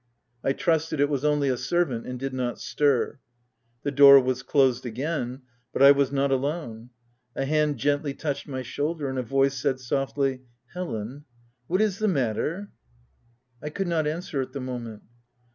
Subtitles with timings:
[0.43, 3.19] I trusted it was only a servant, and did not stir.
[3.83, 5.43] The door was closed again—
[5.73, 6.89] but I was not alone:
[7.35, 10.41] a hand gently touched my shoulder, and a voice said, softly
[10.73, 11.25] —"Helen,
[11.67, 12.71] what is the matter
[13.61, 15.03] V 9 I could not answer at the moment.